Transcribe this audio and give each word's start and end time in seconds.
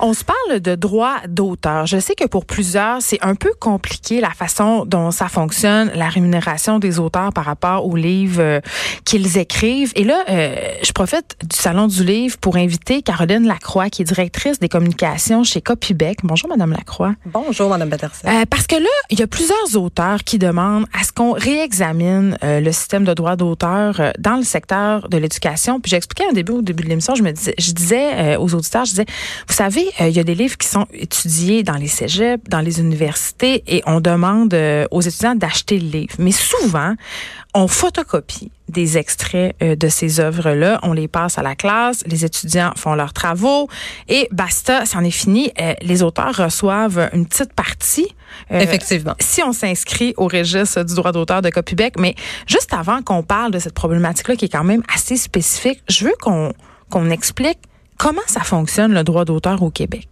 On 0.00 0.14
se 0.14 0.22
parle 0.22 0.60
de 0.60 0.76
droit 0.76 1.16
d'auteur. 1.28 1.86
Je 1.86 1.98
sais 1.98 2.14
que 2.14 2.26
pour 2.26 2.46
plusieurs, 2.46 3.02
c'est 3.02 3.18
un 3.20 3.34
peu 3.34 3.50
compliqué 3.58 4.20
la 4.20 4.30
façon 4.30 4.84
dont 4.84 5.10
ça 5.10 5.28
fonctionne, 5.28 5.90
la 5.94 6.08
rémunération 6.08 6.78
des 6.78 7.00
auteurs 7.00 7.32
par 7.32 7.44
rapport 7.44 7.84
aux 7.84 7.96
livres 7.96 8.40
euh, 8.40 8.60
qu'ils 9.04 9.38
écrivent. 9.38 9.92
Et 9.96 10.04
là, 10.04 10.24
euh, 10.30 10.54
je 10.84 10.92
profite 10.92 11.36
du 11.42 11.56
Salon 11.56 11.88
du 11.88 12.04
livre 12.04 12.38
pour 12.38 12.56
inviter 12.56 13.02
Caroline 13.02 13.44
Lacroix, 13.44 13.90
qui 13.90 14.02
est 14.02 14.04
directrice 14.04 14.60
des 14.60 14.68
communications 14.68 15.42
chez 15.42 15.60
Copybec. 15.60 16.18
Bonjour, 16.22 16.48
Madame 16.48 16.70
Lacroix. 16.70 17.14
Bonjour, 17.26 17.68
Madame 17.68 17.90
Peterson. 17.90 18.28
Euh, 18.28 18.44
parce 18.48 18.68
que 18.68 18.76
là, 18.76 18.88
il 19.10 19.18
y 19.18 19.22
a 19.22 19.26
plusieurs 19.26 19.76
auteurs 19.76 20.22
qui 20.22 20.38
demandent 20.38 20.86
à 20.98 21.02
ce 21.02 21.10
qu'on 21.10 21.32
réexamine 21.32 22.38
le 22.42 22.70
système 22.72 23.04
de 23.04 23.14
droit 23.14 23.34
d'auteur 23.34 24.12
dans 24.18 24.36
le 24.36 24.44
secteur 24.44 25.08
de 25.08 25.16
l'éducation. 25.16 25.80
Puis 25.80 25.90
j'expliquais 25.90 26.28
un 26.30 26.32
début 26.32 26.52
au 26.52 26.62
début 26.62 26.84
de 26.84 26.88
l'émission, 26.88 27.14
je 27.16 27.22
me 27.22 27.32
disais, 27.32 27.54
je 27.58 27.72
disais 27.72 28.36
aux 28.36 28.54
auditeurs, 28.54 28.84
je 28.84 28.90
disais, 28.90 29.06
vous 29.48 29.54
savez, 29.54 29.87
euh, 30.00 30.08
il 30.08 30.16
y 30.16 30.20
a 30.20 30.24
des 30.24 30.34
livres 30.34 30.56
qui 30.56 30.66
sont 30.66 30.86
étudiés 30.92 31.62
dans 31.62 31.76
les 31.76 31.86
cégeps, 31.86 32.42
dans 32.48 32.60
les 32.60 32.80
universités, 32.80 33.62
et 33.66 33.82
on 33.86 34.00
demande 34.00 34.54
euh, 34.54 34.86
aux 34.90 35.00
étudiants 35.00 35.34
d'acheter 35.34 35.78
le 35.78 35.88
livre. 35.88 36.14
Mais 36.18 36.32
souvent, 36.32 36.94
on 37.54 37.68
photocopie 37.68 38.50
des 38.68 38.98
extraits 38.98 39.56
euh, 39.62 39.76
de 39.76 39.88
ces 39.88 40.20
œuvres-là, 40.20 40.78
on 40.82 40.92
les 40.92 41.08
passe 41.08 41.38
à 41.38 41.42
la 41.42 41.54
classe, 41.54 42.02
les 42.06 42.24
étudiants 42.24 42.72
font 42.76 42.94
leurs 42.94 43.12
travaux 43.12 43.68
et 44.08 44.28
basta, 44.32 44.84
c'en 44.86 45.02
est 45.02 45.10
fini. 45.10 45.52
les 45.80 46.02
auteurs 46.02 46.36
reçoivent 46.36 47.08
une 47.12 47.26
petite 47.26 47.52
partie. 47.54 48.08
Effectivement. 48.50 49.14
Si 49.20 49.42
on 49.42 49.52
s'inscrit 49.52 50.12
au 50.18 50.28
registre 50.28 50.82
du 50.82 50.94
droit 50.94 51.12
d'auteur 51.12 51.40
de 51.40 51.48
Copybec, 51.48 51.94
mais 51.98 52.14
juste 52.46 52.74
avant 52.74 53.02
qu'on 53.02 53.22
parle 53.22 53.52
de 53.52 53.58
cette 53.58 53.74
problématique-là 53.74 54.36
qui 54.36 54.44
est 54.44 54.52
quand 54.52 54.64
même 54.64 54.82
assez 54.94 55.16
spécifique, 55.16 55.82
je 55.88 56.04
veux 56.04 56.14
qu'on 56.20 56.52
qu'on 56.90 57.10
explique 57.10 57.58
Comment 57.98 58.22
ça 58.26 58.40
fonctionne 58.40 58.94
le 58.94 59.02
droit 59.02 59.24
d'auteur 59.24 59.62
au 59.62 59.70
Québec? 59.70 60.08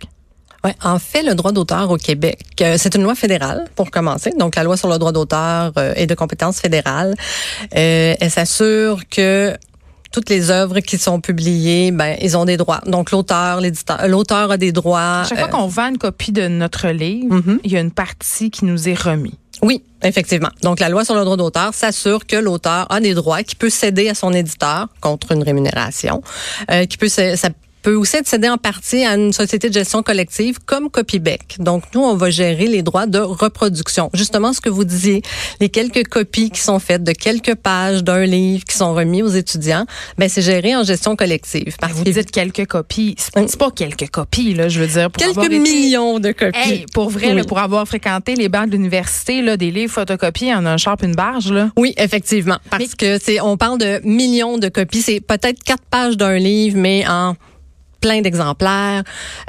Ouais, 0.64 0.74
en 0.82 0.98
fait, 0.98 1.22
le 1.22 1.34
droit 1.34 1.52
d'auteur 1.52 1.90
au 1.90 1.96
Québec, 1.96 2.40
euh, 2.60 2.74
c'est 2.76 2.96
une 2.96 3.02
loi 3.02 3.14
fédérale 3.14 3.66
pour 3.76 3.92
commencer. 3.92 4.32
Donc, 4.36 4.56
la 4.56 4.64
loi 4.64 4.76
sur 4.76 4.88
le 4.88 4.98
droit 4.98 5.12
d'auteur 5.12 5.72
euh, 5.78 5.92
est 5.94 6.06
de 6.06 6.14
compétence 6.14 6.58
fédérale. 6.58 7.14
Euh, 7.76 8.14
elle 8.18 8.30
s'assure 8.30 9.08
que 9.08 9.56
toutes 10.10 10.28
les 10.28 10.50
œuvres 10.50 10.80
qui 10.80 10.98
sont 10.98 11.20
publiées, 11.20 11.90
ben 11.90 12.16
ils 12.22 12.36
ont 12.36 12.46
des 12.46 12.56
droits. 12.56 12.80
Donc 12.86 13.10
l'auteur, 13.10 13.60
l'éditeur, 13.60 14.08
l'auteur 14.08 14.50
a 14.50 14.56
des 14.56 14.72
droits. 14.72 15.20
À 15.20 15.24
chaque 15.28 15.38
fois 15.38 15.48
qu'on 15.48 15.66
vend 15.66 15.88
une 15.88 15.98
copie 15.98 16.32
de 16.32 16.48
notre 16.48 16.88
livre, 16.88 17.34
mhm. 17.34 17.60
il 17.64 17.72
y 17.72 17.76
a 17.76 17.80
une 17.80 17.90
partie 17.90 18.50
qui 18.50 18.64
nous 18.64 18.88
est 18.88 18.98
remise. 18.98 19.34
Oui, 19.62 19.82
effectivement. 20.02 20.50
Donc, 20.62 20.80
la 20.80 20.88
loi 20.88 21.04
sur 21.04 21.14
le 21.14 21.24
droit 21.24 21.36
d'auteur 21.36 21.74
s'assure 21.74 22.26
que 22.26 22.36
l'auteur 22.36 22.86
a 22.90 23.00
des 23.00 23.14
droits, 23.14 23.42
qui 23.42 23.56
peut 23.56 23.70
céder 23.70 24.08
à 24.08 24.14
son 24.14 24.32
éditeur 24.32 24.88
contre 25.00 25.32
une 25.32 25.42
rémunération, 25.42 26.22
euh, 26.70 26.84
qui 26.86 26.96
peut 26.96 27.08
peut 27.86 27.94
aussi 27.94 28.16
être 28.16 28.26
cédé 28.26 28.48
en 28.48 28.58
partie 28.58 29.04
à 29.04 29.14
une 29.14 29.32
société 29.32 29.68
de 29.68 29.74
gestion 29.74 30.02
collective 30.02 30.58
comme 30.66 30.90
Copybec. 30.90 31.54
Donc, 31.60 31.84
nous, 31.94 32.00
on 32.00 32.16
va 32.16 32.30
gérer 32.30 32.66
les 32.66 32.82
droits 32.82 33.06
de 33.06 33.20
reproduction. 33.20 34.10
Justement, 34.12 34.52
ce 34.52 34.60
que 34.60 34.68
vous 34.68 34.82
disiez, 34.82 35.22
les 35.60 35.68
quelques 35.68 36.08
copies 36.08 36.50
qui 36.50 36.60
sont 36.60 36.80
faites 36.80 37.04
de 37.04 37.12
quelques 37.12 37.54
pages 37.54 38.02
d'un 38.02 38.24
livre 38.24 38.64
qui 38.64 38.76
sont 38.76 38.92
remis 38.92 39.22
aux 39.22 39.28
étudiants, 39.28 39.86
ben 40.18 40.28
c'est 40.28 40.42
géré 40.42 40.74
en 40.74 40.82
gestion 40.82 41.14
collective. 41.14 41.76
Parce 41.78 41.92
vous 41.92 42.02
dites 42.02 42.32
quelques 42.32 42.66
copies. 42.66 43.14
C'est 43.18 43.56
pas 43.56 43.70
quelques 43.70 44.10
copies, 44.10 44.54
là, 44.54 44.68
je 44.68 44.80
veux 44.80 44.88
dire. 44.88 45.08
Pour 45.08 45.22
quelques 45.22 45.52
millions 45.52 46.18
de 46.18 46.32
copies. 46.32 46.86
pour 46.92 47.08
vrai, 47.08 47.40
pour 47.44 47.60
avoir 47.60 47.86
fréquenté 47.86 48.34
les 48.34 48.48
bancs 48.48 48.66
de 48.66 48.72
l'université, 48.72 49.42
là, 49.42 49.56
des 49.56 49.70
livres 49.70 49.92
photocopiés 49.92 50.52
en 50.52 50.66
un 50.66 50.76
sharp, 50.76 51.04
une 51.04 51.14
barge, 51.14 51.52
là. 51.52 51.70
Oui, 51.76 51.94
effectivement. 51.98 52.58
Parce 52.68 52.96
que 52.96 53.20
c'est, 53.22 53.40
on 53.40 53.56
parle 53.56 53.78
de 53.78 54.00
millions 54.02 54.58
de 54.58 54.68
copies. 54.68 55.02
C'est 55.02 55.20
peut-être 55.20 55.62
quatre 55.62 55.84
pages 55.88 56.16
d'un 56.16 56.36
livre, 56.36 56.76
mais 56.78 57.06
en 57.06 57.36
plein 58.00 58.20
d'exemplaires. 58.20 59.02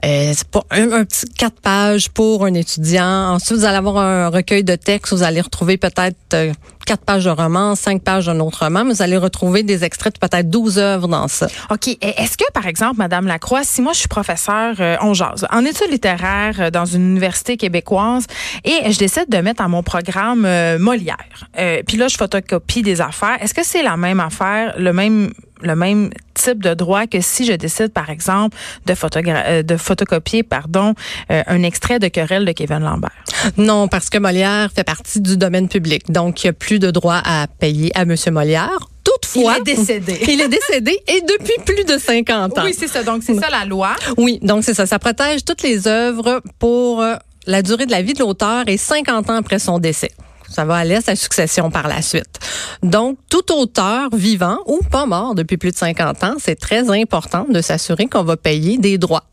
Euh, 0.06 0.32
c'est 0.36 0.48
pas 0.48 0.64
un, 0.72 1.04
petit 1.04 1.26
quatre 1.38 1.60
pages 1.62 2.10
pour 2.10 2.46
un 2.46 2.54
étudiant. 2.54 3.34
Ensuite, 3.34 3.60
vous 3.60 3.66
allez 3.66 3.78
avoir 3.78 3.98
un 3.98 4.30
recueil 4.30 4.64
de 4.64 4.76
textes. 4.76 5.14
Vous 5.14 5.24
allez 5.24 5.42
retrouver 5.42 5.78
peut-être 5.78 6.18
euh, 6.34 6.54
quatre 6.86 7.04
pages 7.04 7.26
de 7.26 7.30
roman, 7.30 7.76
cinq 7.76 8.02
pages 8.02 8.28
d'un 8.28 8.40
autre 8.40 8.64
roman. 8.64 8.84
Mais 8.86 8.94
vous 8.94 9.02
allez 9.02 9.18
retrouver 9.18 9.64
des 9.64 9.84
extraits 9.84 10.16
de 10.16 10.20
peut-être 10.20 10.50
12 10.50 10.80
œuvres 10.80 11.08
dans 11.08 11.28
ça. 11.28 11.48
OK. 11.70 11.88
Est-ce 12.02 12.38
que, 12.38 12.50
par 12.54 12.66
exemple, 12.68 12.98
Madame 12.98 13.28
Lacroix, 13.28 13.64
si 13.64 13.82
moi 13.82 13.94
je 13.94 14.00
suis 14.00 14.08
professeur 14.08 14.76
euh, 14.80 14.96
on 15.02 15.14
jase, 15.14 15.46
en 15.52 15.66
études 15.66 15.92
littéraires 15.92 16.60
euh, 16.60 16.70
dans 16.70 16.86
une 16.86 17.02
université 17.12 17.58
québécoise 17.58 18.26
et 18.64 18.92
je 18.92 18.98
décide 18.98 19.30
de 19.30 19.38
mettre 19.38 19.62
à 19.62 19.68
mon 19.68 19.84
programme 19.84 20.48
Molière, 20.78 21.18
puis 21.86 21.98
là 21.98 22.08
je 22.08 22.18
photocopie 22.18 22.82
des 22.82 23.02
affaires, 23.02 23.38
est-ce 23.42 23.54
que 23.54 23.64
c'est 23.64 23.84
la 23.84 23.98
même 23.98 24.20
affaire, 24.20 24.76
le 24.78 24.94
même 24.94 25.32
le 25.62 25.76
même 25.76 26.10
type 26.34 26.62
de 26.64 26.74
droit 26.74 27.08
que 27.08 27.22
si 27.22 27.46
je 27.46 27.54
décide, 27.54 27.90
par 27.90 28.10
exemple, 28.10 28.58
de, 28.86 28.94
euh, 28.94 29.64
de 29.64 29.78
photocopier 29.78 30.44
pardon, 30.44 30.94
euh, 31.32 31.44
un 31.48 31.64
extrait 31.64 32.00
de 32.00 32.08
Querelle 32.08 32.46
de 32.46 32.52
Kevin 32.52 32.80
Lambert. 32.80 33.12
Non, 33.58 33.88
parce 33.88 34.10
que 34.10 34.18
Molière 34.18 34.70
fait 34.74 34.84
partie 34.84 35.22
du 35.22 35.38
domaine 35.38 35.68
public. 35.68 36.12
Donc, 36.12 36.44
il 36.44 36.48
n'y 36.48 36.50
a 36.50 36.54
plus 36.54 36.80
de 36.80 36.92
droit 36.92 37.22
à 37.24 37.48
payer 37.48 37.92
à 37.96 38.02
M. 38.02 38.16
Molière. 38.32 38.90
Toutefois, 39.04 39.58
il 39.66 39.72
est 39.72 39.76
décédé. 39.76 40.20
il 40.28 40.42
est 40.42 40.50
décédé 40.50 41.00
et 41.08 41.22
depuis 41.22 41.64
plus 41.66 41.86
de 41.86 41.98
50 41.98 42.58
ans. 42.58 42.62
Oui, 42.64 42.76
c'est 42.78 42.88
ça. 42.88 43.04
Donc, 43.04 43.24
c'est 43.24 43.36
ça 43.36 43.50
la 43.50 43.66
loi. 43.66 43.96
Oui, 44.18 44.40
donc 44.42 44.64
c'est 44.64 44.74
ça. 44.74 44.86
Ça 44.86 45.00
protège 45.00 45.46
toutes 45.46 45.64
les 45.64 45.88
œuvres 45.88 46.42
pour 46.60 47.02
euh, 47.02 47.16
la 47.46 47.62
durée 47.62 47.86
de 47.86 47.92
la 47.92 48.02
vie 48.02 48.14
de 48.14 48.20
l'auteur 48.20 48.66
et 48.68 48.78
50 48.78 49.30
ans 49.30 49.36
après 49.36 49.60
son 49.60 49.80
décès. 49.80 50.12
Ça 50.50 50.66
va 50.66 50.76
aller 50.76 50.96
à 50.96 51.02
sa 51.02 51.16
succession 51.16 51.70
par 51.70 51.88
la 51.88 52.02
suite. 52.02 52.40
Donc, 52.84 53.18
tout 53.30 53.52
auteur 53.54 54.10
vivant 54.14 54.60
ou 54.66 54.80
pas 54.92 55.06
mort 55.06 55.36
depuis 55.36 55.58
plus 55.58 55.72
de 55.72 55.78
50 55.78 56.24
ans, 56.24 56.36
c'est 56.40 56.60
très 56.60 56.90
important 56.90 57.46
de 57.50 57.62
s'assurer 57.62 58.08
qu'on 58.08 58.24
va 58.24 58.38
payer 58.38 58.78
des 58.78 58.98
droits 58.98 59.26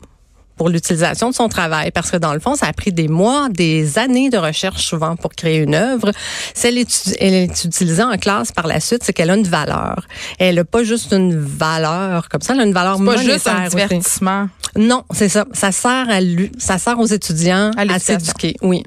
pour 0.55 0.69
l'utilisation 0.69 1.29
de 1.29 1.35
son 1.35 1.49
travail 1.49 1.91
parce 1.91 2.11
que 2.11 2.17
dans 2.17 2.33
le 2.33 2.39
fond 2.39 2.55
ça 2.55 2.67
a 2.67 2.73
pris 2.73 2.91
des 2.91 3.07
mois, 3.07 3.49
des 3.49 3.99
années 3.99 4.29
de 4.29 4.37
recherche 4.37 4.85
souvent 4.85 5.15
pour 5.15 5.31
créer 5.31 5.57
une 5.57 5.75
œuvre. 5.75 6.11
Si 6.53 6.67
elle 6.67 6.77
est, 6.77 7.15
elle 7.19 7.33
est 7.33 7.63
utilisée 7.65 8.03
en 8.03 8.17
classe 8.17 8.51
par 8.51 8.67
la 8.67 8.79
suite, 8.79 9.03
c'est 9.03 9.13
qu'elle 9.13 9.29
a 9.29 9.35
une 9.35 9.47
valeur. 9.47 10.05
Elle 10.39 10.55
n'a 10.55 10.65
pas 10.65 10.83
juste 10.83 11.11
une 11.11 11.37
valeur 11.37 12.29
comme 12.29 12.41
ça, 12.41 12.53
elle 12.53 12.61
a 12.61 12.63
une 12.63 12.73
valeur 12.73 12.99
monétaire. 12.99 13.25
Pas 13.25 13.33
juste 13.33 13.47
un 13.47 13.67
divertissement. 13.67 14.49
Non, 14.77 15.03
c'est 15.11 15.29
ça. 15.29 15.45
Ça 15.53 15.71
sert 15.71 16.09
à 16.09 16.21
lui, 16.21 16.51
ça 16.57 16.77
sert 16.77 16.99
aux 16.99 17.05
étudiants 17.05 17.71
à 17.77 17.99
s'éduquer. 17.99 18.55
Oui. 18.61 18.83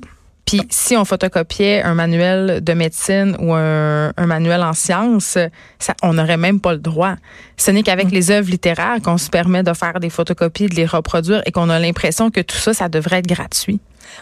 Puis 0.48 0.62
si 0.70 0.96
on 0.96 1.04
photocopiait 1.04 1.82
un 1.82 1.92
manuel 1.92 2.64
de 2.64 2.72
médecine 2.72 3.36
ou 3.38 3.52
un, 3.52 4.12
manuel 4.16 4.62
en 4.62 4.72
sciences, 4.72 5.36
ça, 5.78 5.92
on 6.02 6.14
n'aurait 6.14 6.38
même 6.38 6.58
pas 6.58 6.72
le 6.72 6.78
droit. 6.78 7.16
Ce 7.58 7.70
n'est 7.70 7.82
qu'avec 7.82 8.06
mm. 8.06 8.14
les 8.14 8.30
œuvres 8.30 8.50
littéraires 8.50 8.96
qu'on 9.04 9.18
se 9.18 9.28
permet 9.28 9.62
de 9.62 9.74
faire 9.74 10.00
des 10.00 10.08
photocopies, 10.08 10.68
de 10.68 10.74
les 10.74 10.86
reproduire 10.86 11.42
et 11.44 11.52
qu'on 11.52 11.68
a 11.68 11.78
l'impression 11.78 12.30
que 12.30 12.40
tout 12.40 12.56
ça, 12.56 12.72
ça 12.72 12.88
devrait 12.88 13.18
être 13.18 13.26
gratuit. 13.26 13.78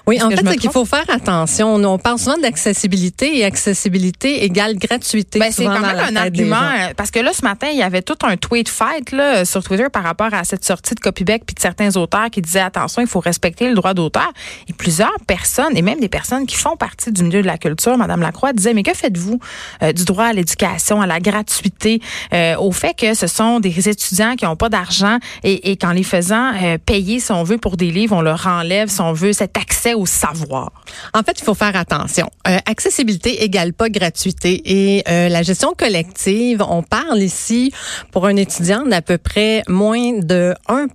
Oui, 0.07 0.23
en 0.23 0.31
fait, 0.31 0.43
c'est 0.47 0.57
qu'il 0.57 0.71
faut 0.71 0.85
faire 0.85 1.09
attention. 1.09 1.75
On 1.75 1.99
parle 1.99 2.19
souvent 2.19 2.39
d'accessibilité 2.39 3.39
et 3.39 3.45
accessibilité 3.45 4.45
égale 4.45 4.77
gratuité. 4.77 5.39
Ben, 5.39 5.51
c'est 5.51 5.65
quand 5.65 5.81
même 5.81 5.99
un 5.99 6.17
argument 6.17 6.57
euh, 6.57 6.93
parce 6.97 7.11
que 7.11 7.21
là 7.21 7.33
ce 7.33 7.43
matin, 7.43 7.69
il 7.71 7.79
y 7.79 7.83
avait 7.83 8.03
tout 8.03 8.19
un 8.23 8.37
tweet 8.37 8.69
fight 8.69 9.13
là 9.13 9.45
sur 9.45 9.63
Twitter 9.63 9.87
par 9.93 10.03
rapport 10.03 10.33
à 10.33 10.45
cette 10.45 10.65
sortie 10.65 10.95
de 10.95 11.01
Copybec 11.01 11.43
puis 11.47 11.55
de 11.55 11.61
certains 11.61 11.97
auteurs 11.97 12.31
qui 12.31 12.43
disaient 12.43 12.61
attention, 12.61 13.03
il 13.03 13.09
faut 13.09 13.21
respecter 13.21 13.69
le 13.69 13.75
droit 13.75 13.95
d'auteur. 13.95 14.33
Et 14.69 14.73
plusieurs 14.73 15.17
personnes 15.27 15.77
et 15.77 15.83
même 15.83 16.01
des 16.01 16.09
personnes 16.09 16.47
qui 16.47 16.57
font 16.57 16.77
partie 16.77 17.13
du 17.13 17.23
milieu 17.25 17.43
de 17.43 17.47
la 17.47 17.59
culture, 17.59 17.97
Madame 17.97 18.21
Lacroix 18.21 18.53
disait 18.53 18.75
mais 18.75 18.83
que 18.83 18.95
faites-vous 18.95 19.39
euh, 19.83 19.93
du 19.93 20.05
droit 20.05 20.27
à 20.27 20.33
l'éducation, 20.33 21.01
à 21.01 21.07
la 21.07 21.21
gratuité, 21.21 22.01
euh, 22.33 22.57
au 22.57 22.73
fait 22.73 22.95
que 22.95 23.15
ce 23.15 23.27
sont 23.27 23.61
des 23.61 23.89
étudiants 23.89 24.35
qui 24.37 24.45
n'ont 24.45 24.57
pas 24.57 24.69
d'argent 24.69 25.19
et, 25.43 25.71
et 25.71 25.77
qu'en 25.77 25.93
les 25.93 26.03
faisant 26.03 26.53
payer 26.85 27.21
si 27.21 27.33
on 27.33 27.43
veut 27.43 27.59
pour 27.59 27.77
des 27.77 27.91
livres, 27.91 28.17
on 28.17 28.21
leur 28.21 28.47
enlève 28.47 28.89
si 28.89 29.01
on 29.01 29.13
veut 29.13 29.33
cet 29.33 29.57
accès 29.57 29.76
au 29.95 30.07
savoir? 30.07 30.71
En 31.15 31.23
fait, 31.23 31.39
il 31.39 31.45
faut 31.45 31.55
faire 31.55 31.77
attention. 31.77 32.29
Euh, 32.49 32.59
accessibilité 32.67 33.45
égale 33.45 33.73
pas 33.73 33.89
gratuité. 33.89 34.63
Et 34.65 35.05
euh, 35.09 35.29
la 35.29 35.43
gestion 35.43 35.73
collective, 35.77 36.63
on 36.69 36.83
parle 36.83 37.19
ici 37.19 37.73
pour 38.13 38.27
un 38.27 38.37
étudiant 38.37 38.85
d'à 38.85 39.03
peu 39.03 39.19
près 39.19 39.63
moins 39.69 40.19
de 40.19 40.55
1 40.69 40.87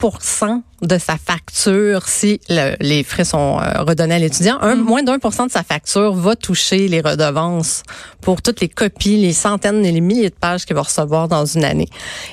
de 0.82 0.98
sa 0.98 1.16
facture 1.18 2.08
si 2.08 2.40
les 2.50 3.04
frais 3.04 3.24
sont 3.24 3.60
euh, 3.60 3.84
redonnés 3.84 4.16
à 4.16 4.20
l'étudiant. 4.20 4.58
Un, 4.62 4.76
mm. 4.76 4.82
Moins 4.82 5.04
d'un 5.04 5.20
pour 5.20 5.34
cent 5.34 5.46
de 5.46 5.52
sa 5.52 5.64
facture 5.64 6.14
va 6.14 6.36
toucher 6.36 6.88
les 6.88 7.02
redevances 7.02 7.84
pour 8.22 8.42
toutes 8.42 8.62
les 8.62 8.70
copies, 8.70 9.18
les 9.18 9.34
centaines 9.34 9.86
et 9.86 9.92
les 9.92 10.02
milliers 10.02 10.30
de 10.30 10.36
pages 10.36 10.66
qu'il 10.66 10.76
va 10.76 10.82
recevoir 10.82 11.28
dans 11.28 11.46
une 11.46 11.64
année. 11.64 11.88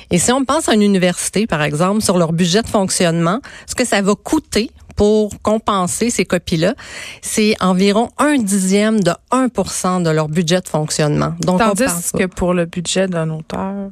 Et 0.09 0.17
si 0.17 0.31
on 0.31 0.45
pense 0.45 0.67
à 0.67 0.73
une 0.73 0.81
université, 0.81 1.45
par 1.45 1.61
exemple, 1.61 2.01
sur 2.01 2.17
leur 2.17 2.33
budget 2.33 2.61
de 2.63 2.67
fonctionnement, 2.67 3.39
ce 3.67 3.75
que 3.75 3.85
ça 3.85 4.01
va 4.01 4.15
coûter 4.15 4.71
pour 4.99 5.31
compenser 5.41 6.09
ces 6.09 6.25
copies-là, 6.25 6.73
c'est 7.21 7.55
environ 7.61 8.09
un 8.17 8.35
dixième 8.35 8.99
de 8.99 9.13
1 9.31 10.01
de 10.01 10.09
leur 10.09 10.27
budget 10.27 10.59
de 10.59 10.67
fonctionnement. 10.67 11.35
Donc, 11.39 11.59
Tandis 11.59 12.11
que 12.17 12.25
pour 12.25 12.53
le 12.53 12.65
budget 12.65 13.07
d'un 13.07 13.29
auteur, 13.29 13.91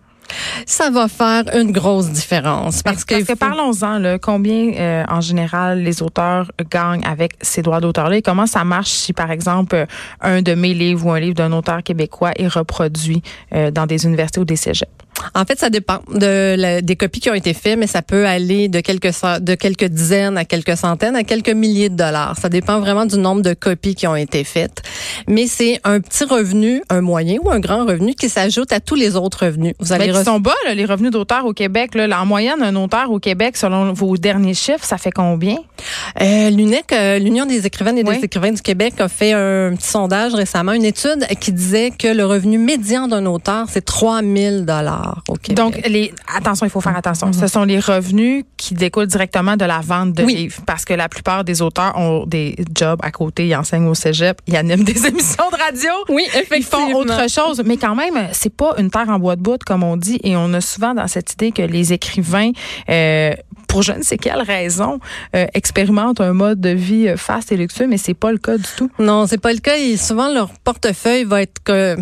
ça 0.65 0.89
va 0.89 1.07
faire 1.07 1.45
une 1.55 1.71
grosse 1.71 2.09
différence. 2.09 2.83
Parce, 2.83 3.05
que, 3.05 3.35
parlons-en, 3.35 4.17
combien 4.21 4.73
euh, 4.73 5.05
en 5.07 5.21
général 5.21 5.81
les 5.81 6.01
auteurs 6.01 6.51
gagnent 6.69 7.05
avec 7.05 7.35
ces 7.41 7.61
droits 7.61 7.79
d'auteur-là 7.79 8.17
et 8.17 8.21
comment 8.21 8.45
ça 8.45 8.65
marche 8.65 8.89
si, 8.89 9.13
par 9.13 9.31
exemple, 9.31 9.85
un 10.19 10.41
de 10.41 10.55
mes 10.55 10.73
livres 10.73 11.05
ou 11.05 11.11
un 11.11 11.21
livre 11.21 11.35
d'un 11.35 11.53
auteur 11.53 11.83
québécois 11.83 12.31
est 12.35 12.49
reproduit 12.49 13.21
euh, 13.53 13.71
dans 13.71 13.85
des 13.85 14.05
universités 14.05 14.41
ou 14.41 14.45
des 14.45 14.57
cégeps? 14.57 14.91
En 15.33 15.45
fait, 15.45 15.59
ça 15.59 15.69
dépend 15.69 15.99
de 16.13 16.55
la, 16.57 16.81
des 16.81 16.95
copies 16.95 17.19
qui 17.19 17.29
ont 17.29 17.33
été 17.33 17.53
faites, 17.53 17.77
mais 17.77 17.87
ça 17.87 18.01
peut 18.01 18.25
aller 18.25 18.69
de 18.69 18.79
quelques 18.79 19.11
de 19.41 19.55
quelques 19.55 19.85
dizaines 19.85 20.37
à 20.37 20.45
quelques 20.45 20.77
centaines 20.77 21.15
à 21.15 21.23
quelques 21.23 21.49
milliers 21.49 21.89
de 21.89 21.95
dollars. 21.95 22.35
Ça 22.39 22.49
dépend 22.49 22.79
vraiment 22.79 23.05
du 23.05 23.17
nombre 23.17 23.41
de 23.41 23.53
copies 23.53 23.95
qui 23.95 24.07
ont 24.07 24.15
été 24.15 24.43
faites. 24.43 24.81
Mais 25.27 25.47
c'est 25.47 25.79
un 25.83 25.99
petit 25.99 26.23
revenu, 26.23 26.81
un 26.89 27.01
moyen 27.01 27.37
ou 27.43 27.51
un 27.51 27.59
grand 27.59 27.85
revenu 27.85 28.13
qui 28.15 28.29
s'ajoute 28.29 28.71
à 28.71 28.79
tous 28.79 28.95
les 28.95 29.15
autres 29.15 29.45
revenus. 29.45 29.73
Vous 29.79 29.93
Mais 29.97 30.23
sont 30.23 30.39
bas 30.39 30.55
là, 30.65 30.73
les 30.73 30.85
revenus 30.85 31.11
d'auteur 31.11 31.45
au 31.45 31.53
Québec. 31.53 31.95
Là. 31.95 32.07
En 32.19 32.25
moyenne, 32.25 32.61
un 32.61 32.75
auteur 32.75 33.11
au 33.11 33.19
Québec, 33.19 33.57
selon 33.57 33.93
vos 33.93 34.17
derniers 34.17 34.53
chiffres, 34.53 34.85
ça 34.85 34.97
fait 34.97 35.11
combien? 35.11 35.57
Euh, 36.21 36.49
L'UNEC, 36.49 36.91
euh, 36.91 37.19
l'Union 37.19 37.45
des 37.45 37.65
écrivaines 37.65 37.97
et 37.97 38.03
des 38.03 38.23
écrivains 38.23 38.51
du 38.51 38.61
Québec, 38.61 38.95
a 38.99 39.07
fait 39.07 39.33
un 39.33 39.75
petit 39.75 39.87
sondage 39.87 40.33
récemment, 40.33 40.73
une 40.73 40.85
étude 40.85 41.25
qui 41.39 41.51
disait 41.51 41.91
que 41.91 42.07
le 42.07 42.25
revenu 42.25 42.57
médian 42.57 43.07
d'un 43.07 43.25
auteur, 43.25 43.67
c'est 43.69 43.85
3 43.85 44.21
000 44.21 44.61
dollars. 45.07 45.23
Donc, 45.55 45.81
les, 45.87 46.13
attention, 46.35 46.65
il 46.65 46.69
faut 46.69 46.81
faire 46.81 46.95
attention. 46.95 47.31
Ce 47.33 47.47
sont 47.47 47.63
les 47.63 47.79
revenus 47.79 48.43
qui 48.57 48.73
découlent 48.73 49.07
directement 49.07 49.55
de 49.57 49.65
la 49.65 49.79
vente 49.79 50.13
de 50.13 50.23
livres. 50.23 50.61
Parce 50.65 50.85
que 50.85 50.93
la 50.93 51.09
plupart 51.09 51.43
des 51.43 51.61
auteurs 51.61 51.97
ont 51.97 52.25
des 52.25 52.55
jobs 52.75 52.99
à 53.03 53.11
côté. 53.11 53.47
Ils 53.47 53.55
enseignent 53.55 53.87
au 53.87 53.95
cégep, 53.95 54.39
ils 54.47 54.55
animent 54.55 54.83
des 54.83 55.07
émissions 55.07 55.49
de 55.51 55.57
radio. 55.57 55.91
Oui, 56.09 56.23
effectivement. 56.35 56.87
Ils 56.87 56.91
font 56.91 56.99
autre 56.99 57.29
chose. 57.29 57.61
Mais 57.65 57.77
quand 57.77 57.95
même, 57.95 58.29
c'est 58.31 58.53
pas 58.53 58.75
une 58.77 58.89
terre 58.89 59.09
en 59.09 59.19
bois 59.19 59.35
de 59.35 59.41
bout, 59.41 59.63
comme 59.63 59.83
on 59.83 59.97
dit. 59.97 60.19
Et 60.23 60.35
on 60.35 60.53
a 60.53 60.61
souvent 60.61 60.93
dans 60.93 61.07
cette 61.07 61.33
idée 61.33 61.51
que 61.51 61.61
les 61.61 61.93
écrivains, 61.93 62.51
euh, 62.89 63.33
pour 63.67 63.83
je 63.83 63.91
ne 63.91 64.01
sais 64.01 64.17
quelle 64.17 64.41
raison, 64.41 64.99
euh, 65.35 65.45
expérimentent 65.53 66.21
un 66.21 66.33
mode 66.33 66.59
de 66.59 66.69
vie 66.69 67.07
euh, 67.07 67.17
fast 67.17 67.51
et 67.51 67.57
luxueux, 67.57 67.87
mais 67.87 67.97
c'est 67.97 68.13
pas 68.13 68.31
le 68.31 68.37
cas 68.37 68.57
du 68.57 68.67
tout. 68.75 68.89
Non, 68.99 69.27
c'est 69.27 69.37
pas 69.37 69.53
le 69.53 69.59
cas. 69.59 69.77
Et 69.77 69.97
souvent, 69.97 70.33
leur 70.33 70.49
portefeuille 70.63 71.25
va 71.25 71.41
être 71.41 71.61
que 71.63 71.97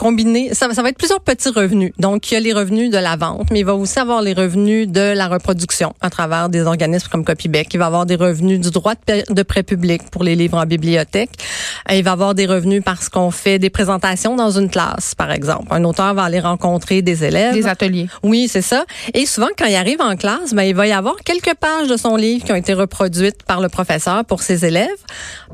combiner, 0.00 0.54
ça, 0.54 0.72
ça, 0.72 0.82
va 0.82 0.88
être 0.88 0.96
plusieurs 0.96 1.20
petits 1.20 1.50
revenus. 1.50 1.92
Donc, 1.98 2.30
il 2.30 2.34
y 2.34 2.36
a 2.38 2.40
les 2.40 2.54
revenus 2.54 2.90
de 2.90 2.96
la 2.96 3.16
vente, 3.16 3.48
mais 3.50 3.60
il 3.60 3.66
va 3.66 3.74
aussi 3.74 3.98
avoir 3.98 4.22
les 4.22 4.32
revenus 4.32 4.88
de 4.88 5.12
la 5.14 5.28
reproduction 5.28 5.92
à 6.00 6.08
travers 6.08 6.48
des 6.48 6.62
organismes 6.62 7.08
comme 7.10 7.22
Copybec. 7.22 7.68
Il 7.74 7.76
va 7.76 7.86
avoir 7.86 8.06
des 8.06 8.14
revenus 8.14 8.60
du 8.60 8.70
droit 8.70 8.94
de 9.06 9.42
prêt 9.42 9.62
public 9.62 10.00
pour 10.10 10.24
les 10.24 10.36
livres 10.36 10.56
en 10.56 10.64
bibliothèque. 10.64 11.28
Il 11.92 12.02
va 12.02 12.12
avoir 12.12 12.34
des 12.34 12.46
revenus 12.46 12.82
parce 12.82 13.10
qu'on 13.10 13.30
fait 13.30 13.58
des 13.58 13.68
présentations 13.68 14.36
dans 14.36 14.50
une 14.50 14.70
classe, 14.70 15.14
par 15.14 15.30
exemple. 15.30 15.66
Un 15.70 15.84
auteur 15.84 16.14
va 16.14 16.22
aller 16.22 16.40
rencontrer 16.40 17.02
des 17.02 17.22
élèves. 17.22 17.52
Des 17.52 17.66
ateliers. 17.66 18.08
Oui, 18.22 18.48
c'est 18.48 18.62
ça. 18.62 18.86
Et 19.12 19.26
souvent, 19.26 19.48
quand 19.58 19.66
il 19.66 19.74
arrive 19.74 20.00
en 20.00 20.16
classe, 20.16 20.54
ben, 20.54 20.62
il 20.62 20.74
va 20.74 20.86
y 20.86 20.92
avoir 20.92 21.16
quelques 21.26 21.54
pages 21.56 21.88
de 21.88 21.98
son 21.98 22.16
livre 22.16 22.46
qui 22.46 22.52
ont 22.52 22.56
été 22.56 22.72
reproduites 22.72 23.42
par 23.42 23.60
le 23.60 23.68
professeur 23.68 24.24
pour 24.24 24.40
ses 24.40 24.64
élèves. 24.64 24.88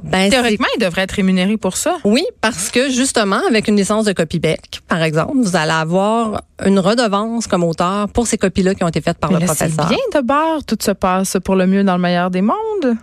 Ben, 0.05 0.31
Théoriquement, 0.31 0.69
il 0.77 0.81
devrait 0.81 1.03
être 1.03 1.13
rémunéré 1.13 1.57
pour 1.57 1.77
ça. 1.77 1.97
Oui, 2.05 2.25
parce 2.41 2.71
que 2.71 2.91
justement, 2.91 3.41
avec 3.49 3.67
une 3.67 3.77
licence 3.77 4.05
de 4.05 4.13
copie 4.13 4.36
par 4.87 5.03
exemple, 5.03 5.35
vous 5.37 5.57
allez 5.57 5.73
avoir 5.73 6.43
une 6.65 6.79
redevance 6.79 7.47
comme 7.47 7.65
auteur 7.65 8.09
pour 8.09 8.27
ces 8.27 8.39
copies-là 8.39 8.75
qui 8.75 8.85
ont 8.85 8.89
été 8.89 9.01
faites 9.01 9.19
par 9.19 9.31
le 9.31 9.39
professeur. 9.39 9.89
C'est 9.89 9.89
bien 9.89 10.21
de 10.21 10.27
bord, 10.27 10.65
tout 10.65 10.79
se 10.81 10.91
passe 10.91 11.37
pour 11.45 11.57
le 11.57 11.67
mieux 11.67 11.85
dans 11.85 11.97
le 11.97 12.03
meilleur 12.03 12.31
des 12.31 12.43
mondes. 12.43 12.97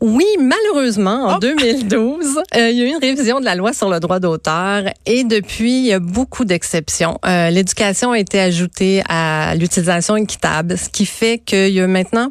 Oui, 0.00 0.26
malheureusement, 0.38 1.26
en 1.26 1.38
2012, 1.38 2.38
euh, 2.56 2.70
il 2.70 2.76
y 2.76 2.82
a 2.82 2.84
eu 2.84 2.88
une 2.88 3.00
révision 3.00 3.40
de 3.40 3.44
la 3.44 3.54
loi 3.54 3.72
sur 3.72 3.88
le 3.88 4.00
droit 4.00 4.18
d'auteur 4.18 4.84
et 5.04 5.24
depuis, 5.24 5.78
il 5.78 5.86
y 5.86 5.92
a 5.92 6.00
beaucoup 6.00 6.44
d'exceptions. 6.44 7.18
Euh, 7.24 7.50
l'éducation 7.50 8.12
a 8.12 8.18
été 8.18 8.40
ajoutée 8.40 9.02
à 9.08 9.54
l'utilisation 9.54 10.16
équitable, 10.16 10.76
ce 10.78 10.88
qui 10.88 11.06
fait 11.06 11.38
qu'il 11.38 11.70
y 11.70 11.80
a 11.80 11.86
maintenant... 11.86 12.30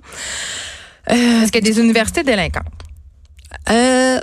Euh, 1.11 1.13
Est-ce 1.13 1.51
qu'il 1.51 1.63
y 1.63 1.69
a 1.69 1.71
des 1.71 1.79
universités 1.79 2.23
délinquantes? 2.23 2.65
Euh, 3.69 4.19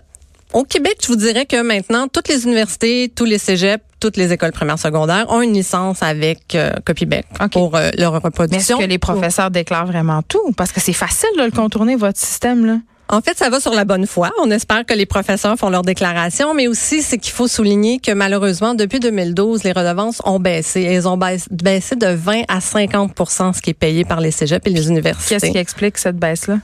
au 0.52 0.64
Québec, 0.64 0.98
je 1.02 1.08
vous 1.08 1.16
dirais 1.16 1.46
que 1.46 1.62
maintenant, 1.62 2.08
toutes 2.08 2.28
les 2.28 2.44
universités, 2.44 3.10
tous 3.14 3.24
les 3.24 3.38
cégeps, 3.38 3.82
toutes 4.02 4.16
les 4.16 4.32
écoles 4.32 4.50
primaires 4.50 4.80
secondaires 4.80 5.26
ont 5.28 5.42
une 5.42 5.52
licence 5.52 6.02
avec 6.02 6.56
euh, 6.56 6.72
Copybec 6.84 7.24
pour 7.52 7.76
euh, 7.76 7.90
leur 7.96 8.12
reproduction. 8.12 8.78
Mais 8.78 8.82
est-ce 8.82 8.86
que 8.86 8.90
les 8.90 8.98
professeurs 8.98 9.52
déclarent 9.52 9.86
vraiment 9.86 10.22
tout? 10.22 10.50
Parce 10.56 10.72
que 10.72 10.80
c'est 10.80 10.92
facile 10.92 11.28
de 11.38 11.44
le 11.44 11.52
contourner, 11.52 11.94
votre 11.94 12.18
système, 12.18 12.66
là. 12.66 12.78
En 13.12 13.20
fait, 13.20 13.36
ça 13.36 13.50
va 13.50 13.60
sur 13.60 13.74
la 13.74 13.84
bonne 13.84 14.06
foi. 14.06 14.30
On 14.42 14.50
espère 14.50 14.86
que 14.86 14.94
les 14.94 15.04
professeurs 15.04 15.58
font 15.58 15.68
leur 15.68 15.82
déclaration, 15.82 16.54
mais 16.54 16.66
aussi 16.66 17.02
c'est 17.02 17.18
qu'il 17.18 17.34
faut 17.34 17.46
souligner 17.46 17.98
que 17.98 18.10
malheureusement, 18.10 18.72
depuis 18.72 19.00
2012, 19.00 19.64
les 19.64 19.72
redevances 19.72 20.22
ont 20.24 20.40
baissé. 20.40 20.80
Elles 20.80 21.06
ont 21.06 21.18
baissé 21.18 21.94
de 21.94 22.06
20 22.06 22.44
à 22.48 22.60
50% 22.60 23.52
ce 23.52 23.60
qui 23.60 23.68
est 23.68 23.74
payé 23.74 24.06
par 24.06 24.22
les 24.22 24.30
cégeps 24.30 24.66
et 24.66 24.70
les 24.70 24.88
universités. 24.88 25.34
Qu'est-ce 25.34 25.52
qui 25.52 25.58
explique 25.58 25.98
cette 25.98 26.16
baisse-là? 26.16 26.56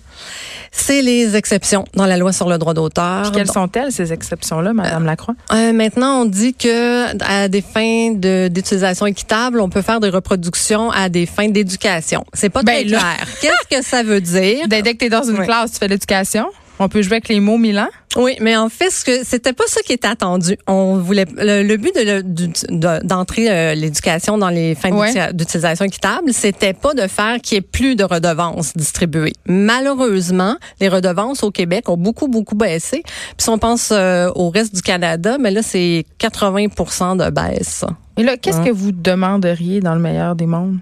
C'est 0.73 1.03
les 1.03 1.37
exceptions 1.37 1.85
dans 1.93 2.07
la 2.07 2.17
loi 2.17 2.33
sur 2.33 2.49
le 2.49 2.57
droit 2.57 2.73
d'auteur. 2.73 3.31
Quelles 3.33 3.51
sont-elles, 3.51 3.93
ces 3.93 4.15
exceptions-là, 4.15 4.73
Madame 4.73 5.05
Lacroix? 5.05 5.35
Euh, 5.53 5.75
maintenant, 5.75 6.23
on 6.23 6.25
dit 6.25 6.55
que 6.55 7.15
à 7.25 7.49
des 7.49 7.63
fins 7.63 8.13
d'utilisation 8.15 9.05
équitable, 9.05 9.61
on 9.61 9.69
peut 9.69 9.83
faire 9.83 10.01
des 10.01 10.09
reproductions 10.09 10.91
à 10.93 11.11
des 11.11 11.27
fins 11.27 11.49
d'éducation. 11.49 12.25
C'est 12.33 12.49
pas 12.49 12.63
très 12.63 12.85
ben 12.85 12.89
clair. 12.89 13.27
Qu'est-ce 13.43 13.77
que 13.77 13.85
ça 13.85 14.03
veut 14.03 14.23
dire? 14.23 14.67
Dès 14.67 14.81
que 14.83 14.93
tu 14.93 15.05
es 15.05 15.09
dans 15.11 15.25
une 15.25 15.45
classe, 15.45 15.73
tu 15.73 15.79
fais 15.79 15.89
l'éducation 15.89 16.38
on 16.81 16.89
peut 16.89 17.03
jouer 17.03 17.15
avec 17.15 17.29
les 17.29 17.41
mots 17.41 17.59
Milan. 17.59 17.89
Oui, 18.17 18.37
mais 18.41 18.57
en 18.57 18.69
fait, 18.69 18.91
ce 18.91 19.05
que 19.05 19.25
c'était 19.25 19.53
pas 19.53 19.65
ça 19.67 19.81
qui 19.83 19.93
était 19.93 20.09
attendu. 20.09 20.57
On 20.67 20.97
voulait 20.97 21.27
le, 21.37 21.77
but 21.77 21.95
de, 21.95 23.05
d'entrer 23.05 23.51
euh, 23.51 23.75
l'éducation 23.75 24.39
dans 24.39 24.49
les 24.49 24.75
fins 24.75 24.91
d'utilisation 25.33 25.85
équitable, 25.85 26.33
c'était 26.33 26.73
pas 26.73 26.95
de 26.95 27.07
faire 27.07 27.37
qu'il 27.43 27.57
y 27.57 27.59
ait 27.59 27.63
plus 27.63 27.97
de 27.97 28.05
redevances 28.05 28.77
distribuées. 28.77 29.35
Malheureusement, 29.47 30.57
les 30.81 30.89
redevances 30.89 31.43
au 31.43 31.51
Québec 31.51 31.89
ont 31.89 31.97
beaucoup 31.97 32.29
beaucoup 32.29 32.55
baissé. 32.55 33.03
Puis 33.05 33.35
si 33.39 33.49
on 33.51 33.59
pense 33.59 33.91
euh, 33.93 34.31
au 34.35 34.51
reste 34.51 34.75
du 34.75 34.83
Canada, 34.83 35.37
mais 35.39 35.51
là 35.51 35.63
c'est 35.63 36.05
80% 36.21 37.25
de 37.25 37.31
baisse. 37.31 37.85
Et 38.17 38.25
là, 38.25 38.37
qu'est-ce 38.37 38.61
que 38.61 38.71
vous 38.71 38.91
demanderiez 38.91 39.79
dans 39.79 39.95
le 39.95 40.01
meilleur 40.01 40.35
des 40.35 40.47
mondes? 40.47 40.79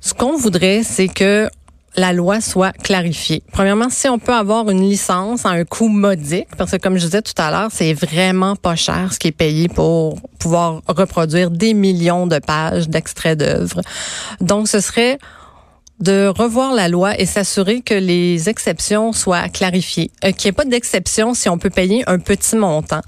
Ce 0.00 0.14
qu'on 0.14 0.36
voudrait, 0.36 0.82
c'est 0.82 1.06
que 1.06 1.48
la 1.96 2.12
loi 2.12 2.40
soit 2.40 2.72
clarifiée. 2.72 3.42
Premièrement, 3.52 3.90
si 3.90 4.08
on 4.08 4.18
peut 4.18 4.32
avoir 4.32 4.70
une 4.70 4.80
licence 4.88 5.44
à 5.44 5.50
un 5.50 5.64
coût 5.64 5.88
modique, 5.88 6.48
parce 6.56 6.70
que 6.70 6.76
comme 6.76 6.96
je 6.96 7.04
disais 7.04 7.22
tout 7.22 7.34
à 7.36 7.50
l'heure, 7.50 7.70
c'est 7.72 7.92
vraiment 7.92 8.56
pas 8.56 8.76
cher 8.76 9.12
ce 9.12 9.18
qui 9.18 9.28
est 9.28 9.32
payé 9.32 9.68
pour 9.68 10.18
pouvoir 10.38 10.82
reproduire 10.88 11.50
des 11.50 11.74
millions 11.74 12.26
de 12.26 12.38
pages 12.38 12.88
d'extraits 12.88 13.38
d'œuvres. 13.38 13.80
Donc, 14.40 14.68
ce 14.68 14.80
serait 14.80 15.18
de 16.00 16.26
revoir 16.26 16.74
la 16.74 16.88
loi 16.88 17.18
et 17.18 17.26
s'assurer 17.26 17.80
que 17.80 17.94
les 17.94 18.48
exceptions 18.48 19.12
soient 19.12 19.48
clarifiées, 19.48 20.10
euh, 20.24 20.32
qu'il 20.32 20.48
n'y 20.48 20.50
ait 20.50 20.56
pas 20.56 20.64
d'exception 20.64 21.32
si 21.32 21.48
on 21.48 21.58
peut 21.58 21.70
payer 21.70 22.02
un 22.08 22.18
petit 22.18 22.56
montant. 22.56 23.02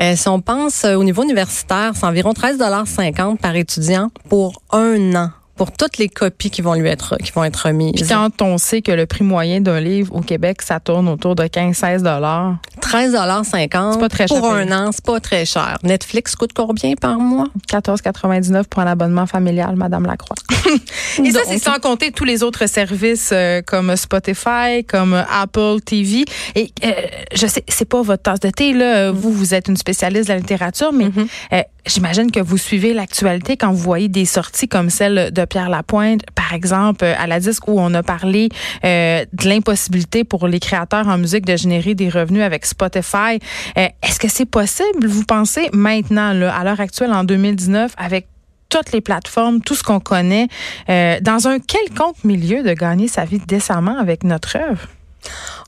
Euh, 0.00 0.14
si 0.14 0.28
on 0.28 0.40
pense 0.40 0.84
euh, 0.84 0.94
au 0.94 1.04
niveau 1.04 1.22
universitaire, 1.22 1.92
c'est 1.94 2.04
environ 2.04 2.32
13,50 2.32 3.38
par 3.38 3.56
étudiant 3.56 4.10
pour 4.28 4.60
un 4.72 5.14
an 5.14 5.30
pour 5.56 5.72
toutes 5.72 5.98
les 5.98 6.08
copies 6.08 6.50
qui 6.50 6.62
vont 6.62 6.74
lui 6.74 6.88
être 6.88 7.16
qui 7.16 7.32
vont 7.32 7.44
être 7.44 7.66
remises. 7.66 7.92
Puis 7.92 8.08
quand 8.08 8.42
on 8.42 8.58
sait 8.58 8.82
que 8.82 8.92
le 8.92 9.06
prix 9.06 9.24
moyen 9.24 9.60
d'un 9.60 9.80
livre 9.80 10.14
au 10.14 10.20
Québec, 10.20 10.62
ça 10.62 10.80
tourne 10.80 11.08
autour 11.08 11.34
de 11.34 11.44
15-16 11.44 12.02
dollars. 12.02 12.56
13 12.80 13.12
dollars 13.12 13.44
50 13.44 14.00
pas 14.00 14.08
très 14.08 14.26
cher 14.26 14.38
pour 14.38 14.50
un 14.50 14.70
an, 14.72 14.90
c'est 14.92 15.04
pas 15.04 15.20
très 15.20 15.44
cher. 15.44 15.78
Netflix 15.82 16.34
coûte 16.36 16.52
combien 16.54 16.94
par 16.94 17.18
mois? 17.18 17.46
14,99 17.70 18.64
pour 18.64 18.82
un 18.82 18.86
abonnement 18.86 19.26
familial, 19.26 19.76
Madame 19.76 20.06
Lacroix. 20.06 20.36
Et 21.24 21.30
ça, 21.30 21.40
c'est 21.46 21.58
sans 21.58 21.78
compter 21.78 22.10
tous 22.10 22.24
les 22.24 22.42
autres 22.42 22.66
services 22.66 23.30
euh, 23.32 23.62
comme 23.62 23.94
Spotify, 23.96 24.84
comme 24.86 25.14
Apple 25.14 25.80
TV. 25.84 26.24
Et 26.54 26.72
euh, 26.84 26.92
je 27.34 27.46
sais, 27.46 27.64
c'est 27.68 27.88
pas 27.88 28.02
votre 28.02 28.22
tasse 28.22 28.40
de 28.40 28.50
thé 28.50 28.72
là. 28.72 29.10
Mm-hmm. 29.10 29.14
Vous, 29.14 29.32
vous 29.32 29.54
êtes 29.54 29.68
une 29.68 29.76
spécialiste 29.76 30.28
de 30.28 30.32
la 30.32 30.38
littérature, 30.38 30.92
mais 30.92 31.06
mm-hmm. 31.06 31.26
euh, 31.52 31.62
j'imagine 31.86 32.30
que 32.30 32.40
vous 32.40 32.58
suivez 32.58 32.94
l'actualité 32.94 33.56
quand 33.56 33.70
vous 33.70 33.82
voyez 33.82 34.08
des 34.08 34.24
sorties 34.24 34.68
comme 34.68 34.90
celle 34.90 35.32
de 35.32 35.44
Pierre 35.44 35.68
Lapointe, 35.68 36.22
par 36.34 36.52
exemple, 36.52 37.04
à 37.04 37.26
la 37.26 37.40
disque 37.40 37.68
où 37.68 37.78
on 37.78 37.92
a 37.94 38.02
parlé 38.02 38.48
de 38.82 39.48
l'impossibilité 39.48 40.24
pour 40.24 40.46
les 40.48 40.60
créateurs 40.60 41.08
en 41.08 41.18
musique 41.18 41.46
de 41.46 41.56
générer 41.56 41.94
des 41.94 42.08
revenus 42.08 42.42
avec 42.42 42.66
Spotify. 42.66 43.38
Est-ce 43.76 44.18
que 44.18 44.28
c'est 44.28 44.46
possible, 44.46 45.06
vous 45.06 45.24
pensez, 45.24 45.68
maintenant, 45.72 46.32
là, 46.32 46.54
à 46.54 46.64
l'heure 46.64 46.80
actuelle, 46.80 47.12
en 47.12 47.24
2019, 47.24 47.92
avec 47.96 48.26
toutes 48.74 48.92
les 48.92 49.00
plateformes, 49.00 49.60
tout 49.60 49.74
ce 49.74 49.84
qu'on 49.84 50.00
connaît, 50.00 50.48
euh, 50.88 51.20
dans 51.20 51.46
un 51.46 51.58
quelconque 51.60 52.24
milieu 52.24 52.62
de 52.62 52.72
gagner 52.72 53.06
sa 53.06 53.24
vie 53.24 53.38
décemment 53.46 53.96
avec 53.98 54.24
notre 54.24 54.56
œuvre? 54.56 54.88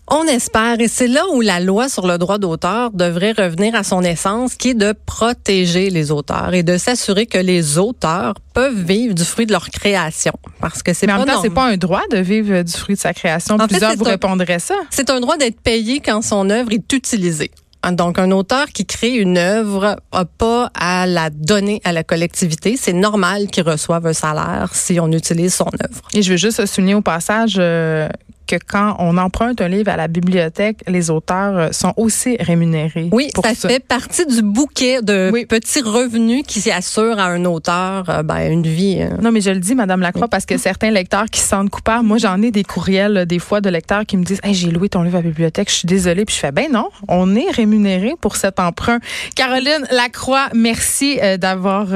On 0.08 0.24
espère, 0.24 0.80
et 0.80 0.86
c'est 0.86 1.08
là 1.08 1.24
où 1.32 1.40
la 1.40 1.58
loi 1.58 1.88
sur 1.88 2.06
le 2.06 2.16
droit 2.16 2.38
d'auteur 2.38 2.92
devrait 2.92 3.32
revenir 3.32 3.74
à 3.74 3.82
son 3.82 4.02
essence, 4.02 4.54
qui 4.54 4.70
est 4.70 4.74
de 4.74 4.94
protéger 5.04 5.90
les 5.90 6.12
auteurs 6.12 6.54
et 6.54 6.62
de 6.62 6.76
s'assurer 6.76 7.26
que 7.26 7.38
les 7.38 7.76
auteurs 7.78 8.34
peuvent 8.54 8.80
vivre 8.82 9.14
du 9.14 9.24
fruit 9.24 9.46
de 9.46 9.52
leur 9.52 9.68
création. 9.68 10.32
Parce 10.60 10.84
que 10.84 10.92
c'est 10.92 11.08
Mais 11.08 11.14
en 11.14 11.18
même 11.18 11.26
temps, 11.26 11.42
c'est 11.42 11.50
pas 11.50 11.66
un 11.66 11.76
droit 11.76 12.02
de 12.12 12.18
vivre 12.18 12.62
du 12.62 12.72
fruit 12.72 12.94
de 12.94 13.00
sa 13.00 13.12
création. 13.14 13.58
Plusieurs 13.58 13.96
vous 13.96 14.04
répondraient 14.04 14.60
ça. 14.60 14.76
C'est 14.90 15.10
un 15.10 15.18
droit 15.18 15.36
d'être 15.38 15.60
payé 15.60 15.98
quand 15.98 16.22
son 16.22 16.50
œuvre 16.50 16.70
est 16.72 16.92
utilisée. 16.92 17.50
Donc, 17.92 18.18
un 18.18 18.30
auteur 18.32 18.66
qui 18.66 18.84
crée 18.84 19.14
une 19.14 19.38
œuvre 19.38 19.96
n'a 20.12 20.24
pas 20.24 20.70
à 20.74 21.06
la 21.06 21.30
donner 21.30 21.80
à 21.84 21.92
la 21.92 22.02
collectivité. 22.02 22.76
C'est 22.76 22.92
normal 22.92 23.46
qu'il 23.46 23.62
reçoive 23.62 24.06
un 24.06 24.12
salaire 24.12 24.70
si 24.72 24.98
on 24.98 25.10
utilise 25.12 25.54
son 25.54 25.66
œuvre. 25.66 26.02
Et 26.12 26.22
je 26.22 26.32
veux 26.32 26.36
juste 26.36 26.64
souligner 26.66 26.94
au 26.94 27.00
passage 27.00 27.56
euh, 27.58 28.08
que 28.46 28.56
quand 28.56 28.96
on 28.98 29.18
emprunte 29.18 29.60
un 29.60 29.68
livre 29.68 29.90
à 29.90 29.96
la 29.96 30.08
bibliothèque, 30.08 30.78
les 30.86 31.10
auteurs 31.10 31.58
euh, 31.58 31.68
sont 31.72 31.92
aussi 31.96 32.36
rémunérés. 32.38 33.08
Oui, 33.12 33.30
ça, 33.42 33.68
fait 33.68 33.84
partie 33.84 34.24
du 34.26 34.42
bouquet 34.42 35.02
de 35.02 35.30
petits 35.46 35.82
revenus 35.82 36.44
qui 36.46 36.70
assurent 36.70 37.18
à 37.18 37.26
un 37.26 37.44
auteur 37.44 38.08
euh, 38.08 38.22
ben, 38.22 38.50
une 38.50 38.66
vie. 38.66 39.02
Hein. 39.02 39.18
Non, 39.20 39.32
mais 39.32 39.40
je 39.40 39.50
le 39.50 39.60
dis, 39.60 39.74
Madame 39.74 40.00
Lacroix, 40.00 40.28
parce 40.28 40.46
que 40.46 40.56
certains 40.56 40.90
lecteurs 40.90 41.26
qui 41.26 41.40
se 41.40 41.48
sentent 41.48 41.70
coupables, 41.70 42.06
moi 42.06 42.18
j'en 42.18 42.40
ai 42.42 42.50
des 42.50 42.64
courriels 42.64 43.26
des 43.26 43.38
fois 43.38 43.60
de 43.60 43.68
lecteurs 43.68 44.06
qui 44.06 44.16
me 44.16 44.24
disent 44.24 44.40
hey, 44.42 44.54
j'ai 44.54 44.70
loué 44.70 44.88
ton 44.88 45.02
livre 45.02 45.16
à 45.16 45.22
la 45.22 45.28
bibliothèque, 45.28 45.68
je 45.70 45.76
suis 45.76 45.88
désolée. 45.88 46.24
Puis 46.24 46.36
je 46.36 46.40
fais 46.40 46.52
ben 46.52 46.70
non, 46.70 46.88
on 47.08 47.34
est 47.34 47.50
rémunéré 47.50 48.14
pour 48.20 48.36
cet 48.36 48.60
emprunt. 48.60 48.98
Caroline 49.34 49.86
Lacroix, 49.90 50.48
merci 50.54 51.18
euh, 51.22 51.36
d'avoir 51.36 51.86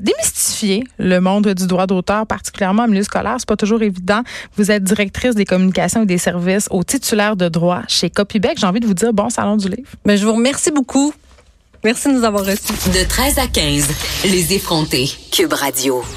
démystifié 0.00 0.84
le 0.98 1.20
monde 1.20 1.48
du 1.48 1.66
droit 1.66 1.86
d'auteur, 1.86 2.26
particulièrement 2.26 2.84
en 2.84 2.88
milieu 2.88 3.02
scolaire. 3.02 3.36
C'est 3.38 3.48
pas 3.48 3.56
toujours 3.56 3.82
évident. 3.82 4.22
Vous 4.56 4.70
êtes 4.70 4.84
directrice 4.84 5.34
des 5.34 5.44
communications 5.44 5.87
et 5.96 6.06
des 6.06 6.18
services 6.18 6.68
au 6.70 6.82
titulaire 6.82 7.36
de 7.36 7.48
droit 7.48 7.82
chez 7.88 8.10
Copybec. 8.10 8.58
J'ai 8.58 8.66
envie 8.66 8.80
de 8.80 8.86
vous 8.86 8.94
dire 8.94 9.12
bon 9.12 9.30
salon 9.30 9.56
du 9.56 9.68
livre. 9.68 9.88
Mais 10.04 10.14
ben, 10.14 10.16
je 10.16 10.26
vous 10.26 10.34
remercie 10.34 10.70
beaucoup. 10.70 11.12
Merci 11.84 12.08
de 12.08 12.14
nous 12.14 12.24
avoir 12.24 12.44
reçus. 12.44 12.72
De 12.92 13.08
13 13.08 13.38
à 13.38 13.46
15, 13.46 13.88
les 14.24 14.52
effrontés. 14.52 15.08
Cube 15.30 15.52
Radio. 15.52 16.02